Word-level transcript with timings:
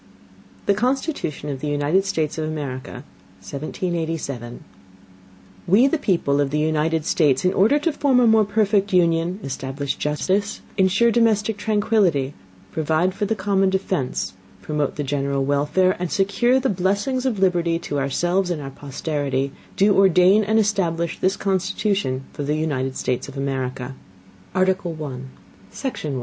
THE 0.65 0.73
CONSTITUTION 0.73 1.49
OF 1.51 1.59
THE 1.59 1.67
UNITED 1.67 2.05
STATES 2.05 2.39
OF 2.39 2.45
AMERICA, 2.45 3.03
1787 3.45 4.63
We 5.67 5.85
the 5.85 5.99
people 5.99 6.41
of 6.41 6.49
the 6.49 6.57
United 6.57 7.05
States, 7.05 7.45
in 7.45 7.53
Order 7.53 7.77
to 7.77 7.91
form 7.93 8.19
a 8.19 8.25
more 8.25 8.43
perfect 8.43 8.93
Union, 8.93 9.39
establish 9.43 9.95
Justice, 9.97 10.61
insure 10.75 11.11
domestic 11.11 11.55
Tranquility, 11.57 12.33
provide 12.71 13.13
for 13.13 13.25
the 13.25 13.35
common 13.35 13.69
defence, 13.69 14.33
promote 14.63 14.95
the 14.95 15.03
general 15.03 15.45
Welfare, 15.45 15.95
and 15.99 16.11
secure 16.11 16.59
the 16.59 16.67
Blessings 16.67 17.27
of 17.27 17.37
Liberty 17.37 17.77
to 17.77 17.99
ourselves 17.99 18.49
and 18.49 18.59
our 18.59 18.71
Posterity, 18.71 19.51
do 19.77 19.95
ordain 19.95 20.43
and 20.43 20.57
establish 20.57 21.19
this 21.19 21.37
Constitution 21.37 22.23
for 22.33 22.41
the 22.41 22.55
United 22.55 22.95
States 22.97 23.27
of 23.27 23.37
America. 23.37 23.93
Article 24.55 24.93
1 24.93 25.29
Section 25.69 26.13
1. 26.13 26.19